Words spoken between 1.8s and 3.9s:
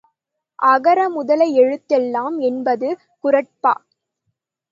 தெல்லாம் என்பது குறட்பா.